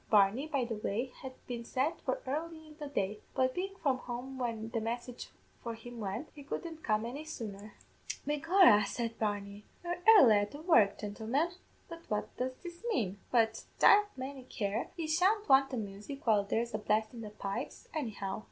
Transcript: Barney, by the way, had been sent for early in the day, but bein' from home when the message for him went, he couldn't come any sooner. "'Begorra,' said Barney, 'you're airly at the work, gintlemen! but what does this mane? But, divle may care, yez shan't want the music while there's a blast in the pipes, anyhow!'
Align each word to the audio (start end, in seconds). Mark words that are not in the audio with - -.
Barney, 0.09 0.47
by 0.47 0.65
the 0.65 0.73
way, 0.77 1.11
had 1.21 1.33
been 1.45 1.63
sent 1.63 2.01
for 2.01 2.23
early 2.25 2.65
in 2.65 2.75
the 2.79 2.87
day, 2.87 3.19
but 3.35 3.53
bein' 3.53 3.75
from 3.75 3.99
home 3.99 4.39
when 4.39 4.69
the 4.69 4.81
message 4.81 5.29
for 5.61 5.75
him 5.75 5.99
went, 5.99 6.29
he 6.33 6.41
couldn't 6.41 6.83
come 6.83 7.05
any 7.05 7.23
sooner. 7.23 7.75
"'Begorra,' 8.25 8.87
said 8.87 9.19
Barney, 9.19 9.63
'you're 9.83 10.01
airly 10.07 10.37
at 10.37 10.49
the 10.49 10.61
work, 10.63 10.97
gintlemen! 10.97 11.51
but 11.87 12.01
what 12.09 12.35
does 12.37 12.55
this 12.63 12.83
mane? 12.91 13.19
But, 13.29 13.65
divle 13.77 14.05
may 14.17 14.41
care, 14.49 14.89
yez 14.97 15.15
shan't 15.15 15.47
want 15.47 15.69
the 15.69 15.77
music 15.77 16.25
while 16.25 16.45
there's 16.45 16.73
a 16.73 16.79
blast 16.79 17.13
in 17.13 17.21
the 17.21 17.29
pipes, 17.29 17.87
anyhow!' 17.93 18.39